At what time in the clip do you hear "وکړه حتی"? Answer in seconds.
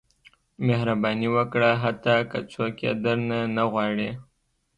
1.35-2.17